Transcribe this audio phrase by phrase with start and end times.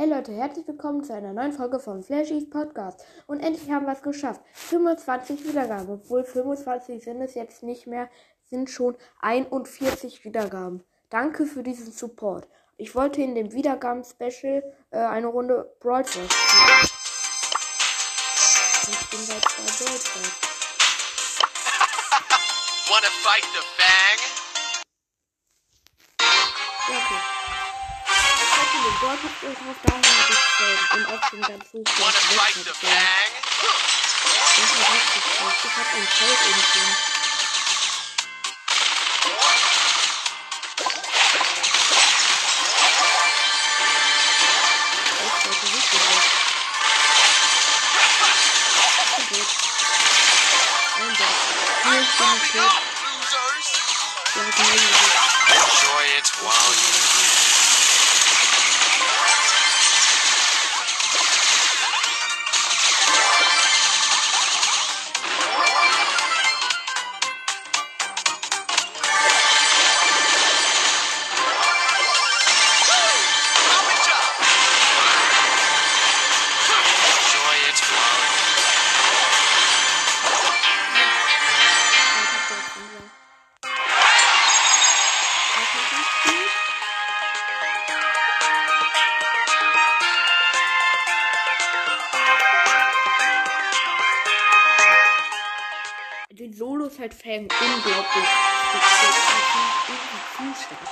[0.00, 3.04] Hey Leute, herzlich willkommen zu einer neuen Folge von Flashy's Podcast.
[3.26, 4.40] Und endlich haben wir es geschafft.
[4.54, 5.90] 25 Wiedergaben.
[5.90, 8.08] Obwohl 25 sind es jetzt nicht mehr,
[8.48, 10.82] sind schon 41 Wiedergaben.
[11.10, 12.48] Danke für diesen Support.
[12.78, 16.28] Ich wollte in dem Wiedergaben-Special äh, eine Runde Stars spielen.
[18.88, 20.24] Ich bin bei zwei Brawl.
[22.88, 24.29] Wanna fight the bang?
[29.00, 32.04] Gott habt ihr drauf Daumen gestellt und auf dem ganzen Fuß.
[32.04, 32.84] Das ist halt richtig
[35.38, 35.56] krass.
[35.64, 36.84] Ich hab ein Feld irgendwie.
[55.48, 57.29] Enjoy it while you
[96.90, 97.14] Die Solos halt
[97.60, 98.28] unglaublich.
[98.72, 99.06] Das ist
[99.86, 100.90] irgendwie zu stark.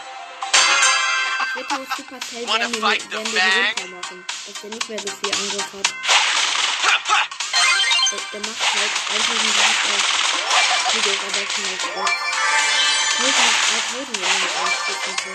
[1.41, 3.67] Ich wette, jetzt Supercell werden die, the werden die bang?
[3.67, 4.19] runter machen.
[4.47, 5.89] Dass der nicht mehr so viel Angriff hat.
[8.11, 10.05] Der, der macht halt einfach einen Lag auf.
[10.93, 12.15] Wie der aber schon halt auch.
[13.19, 13.43] 1000
[13.91, 15.33] 3000 wenn man mit einsteht und so.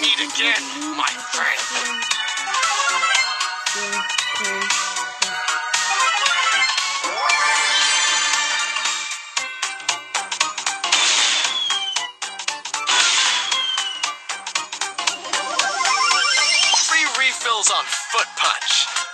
[0.00, 0.64] meet again,
[0.96, 2.23] my friend.
[17.18, 19.13] refills on foot punch.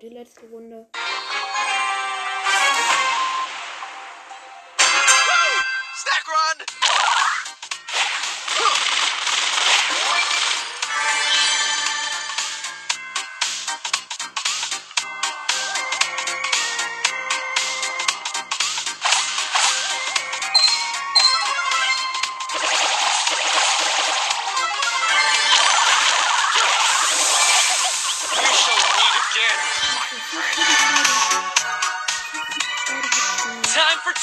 [0.00, 0.86] die letzte Runde.
[5.94, 6.89] Snack run!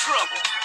[0.08, 0.57] Trouble.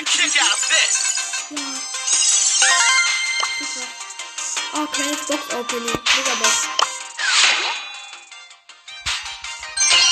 [0.00, 0.06] Ja.
[4.72, 5.92] Okay, Box Opening.
[6.16, 6.56] Mega Box.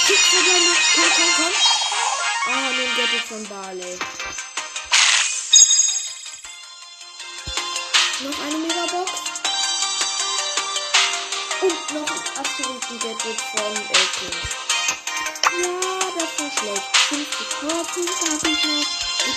[0.06, 0.80] Gibt's da denn noch?
[0.94, 1.54] Komm, komm, komm.
[2.48, 3.98] Ah, nimm Ghetto von Barley.
[8.20, 9.12] Noch eine Mega Box.
[11.62, 14.36] Und noch ein absoluten Ghetto von Elton.
[15.62, 15.76] Ja,
[16.18, 16.96] das war schlecht.
[17.08, 19.17] 50 Korken habe ich noch.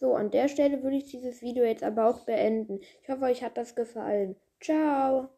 [0.00, 2.80] So, an der Stelle würde ich dieses Video jetzt aber auch beenden.
[3.02, 4.36] Ich hoffe, euch hat das gefallen.
[4.60, 5.28] Ciao.